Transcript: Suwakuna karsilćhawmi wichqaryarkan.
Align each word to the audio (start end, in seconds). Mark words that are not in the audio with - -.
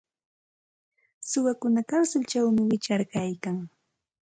Suwakuna 1.29 1.81
karsilćhawmi 1.89 2.61
wichqaryarkan. 2.69 3.57